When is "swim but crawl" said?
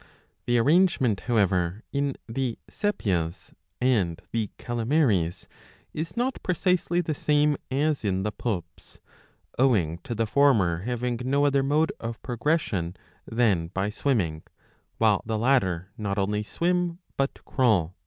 16.41-17.95